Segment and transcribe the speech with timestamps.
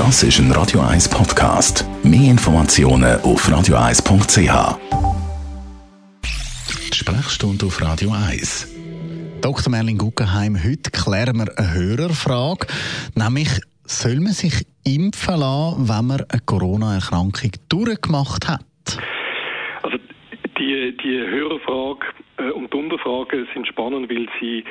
[0.00, 1.84] Das ist ein Radio 1 Podcast.
[2.02, 4.78] Mehr Informationen auf radio1.ch.
[6.90, 8.74] Die Sprechstunde auf Radio 1.
[9.42, 9.70] Dr.
[9.70, 12.66] Merlin Guggenheim, heute klären wir eine Hörerfrage,
[13.14, 13.50] nämlich
[13.84, 18.64] soll man sich impfen lassen, wenn man eine Corona-Erkrankung durchgemacht hat?
[19.82, 19.98] Also
[20.58, 22.06] die, die Hörerfrage
[22.38, 24.64] äh, und die Unterfrage sind spannend, weil sie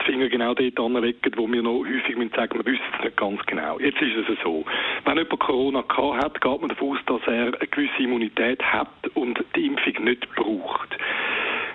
[0.00, 3.44] die Finger genau dort anlegen, wo wir noch häufig sagen, wir wissen es nicht ganz
[3.46, 3.78] genau.
[3.78, 4.64] Jetzt ist es so,
[5.04, 8.88] wenn jemand Corona gehabt hat, geht man davon aus, dass er eine gewisse Immunität hat
[9.14, 10.96] und die Impfung nicht braucht.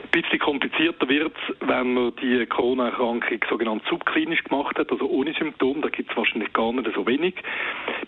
[0.04, 5.34] Ein bisschen komplizierter wird es, wenn man die Corona-Erkrankung sogenannt subklinisch gemacht hat, also ohne
[5.34, 5.82] Symptome.
[5.82, 7.36] Da gibt es wahrscheinlich gar nicht so wenig.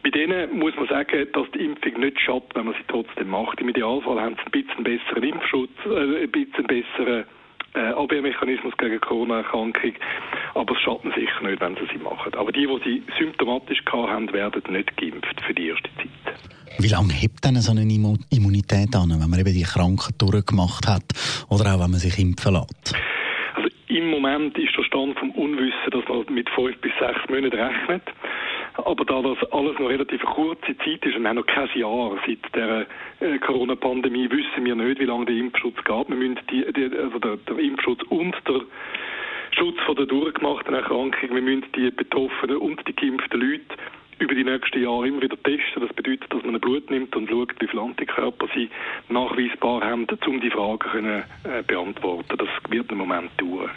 [0.03, 3.59] Bei denen muss man sagen, dass die Impfung nicht schadet, wenn man sie trotzdem macht.
[3.59, 7.25] Im Idealfall haben sie ein bisschen besseren Impfschutz, äh, ein bisschen besseren
[7.77, 9.93] äh, Abwehrmechanismus gegen Corona-Erkrankung,
[10.55, 12.33] aber es schadet sicher nicht, wenn sie sie machen.
[12.35, 16.35] Aber die, die sie symptomatisch haben, werden nicht geimpft für die erste Zeit.
[16.79, 21.03] Wie lange hebt denn so eine Immunität an, wenn man eben die Krankheit durchgemacht hat
[21.49, 22.95] oder auch wenn man sich impfen lässt?
[23.55, 27.55] Also im Moment ist der Stand vom Unwissen, dass man mit fünf bis sechs Monaten
[27.55, 28.03] rechnet.
[28.87, 32.17] Aber da das alles noch relativ kurze Zeit ist und wir haben noch kein Jahr
[32.25, 32.87] seit der
[33.19, 36.07] äh, Corona-Pandemie, wissen wir nicht, wie lange der Impfschutz geht.
[36.07, 38.61] Wir müssen die, die, also der, der Impfschutz und der
[39.51, 43.75] Schutz von der durchgemachten Erkrankung, wir müssen die Betroffenen und die geimpften Leute
[44.19, 45.85] über die nächsten Jahre immer wieder testen.
[45.85, 48.69] Das bedeutet, dass man Blut nimmt und schaut, wie viele Antikörper sie
[49.09, 52.37] nachweisbar haben, um die Fragen können, äh, beantworten.
[52.37, 53.69] Das wird im Moment dauern.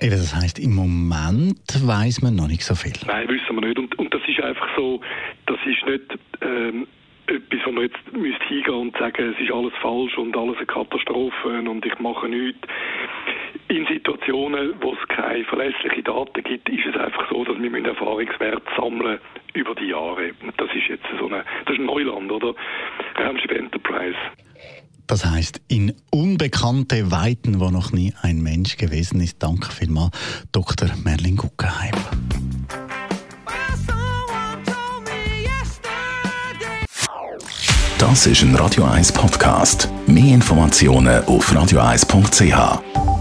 [0.00, 2.92] Eben, das heisst, im Moment weiß man noch nicht so viel.
[3.06, 3.78] Nein, wissen wir nicht.
[3.78, 5.00] Und, und das ist einfach so,
[5.46, 6.86] das ist nicht ähm,
[7.26, 10.66] etwas, wo man jetzt müsste hingehen und sagen, es ist alles falsch und alles eine
[10.66, 12.60] Katastrophe und ich mache nichts.
[13.68, 18.62] In Situationen, wo es keine verlässlichen Daten gibt, ist es einfach so, dass wir Erfahrungswerte
[18.76, 19.18] sammeln
[19.54, 20.30] über die Jahre.
[20.42, 22.54] Und das ist jetzt so eine, das ist ein Neuland, oder?
[23.16, 24.16] Raumschiff Enterprise.
[25.08, 29.36] Das heißt, in unbekannte Weiten, wo noch nie ein Mensch gewesen ist.
[29.38, 30.12] Danke vielmals,
[30.52, 30.90] Dr.
[31.02, 31.94] Merlin Guggenheim.
[37.98, 39.88] Das ist ein Radio 1 Podcast.
[40.06, 43.17] Mehr Informationen auf radio1.ch.